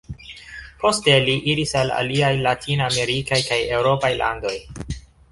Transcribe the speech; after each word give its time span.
Poste, 0.83 1.13
li 1.25 1.35
iris 1.51 1.73
al 1.81 1.91
aliaj 1.97 2.31
Latin-amerikaj 2.45 3.39
kaj 3.49 3.59
Eŭropaj 3.81 4.11
landoj. 4.23 4.55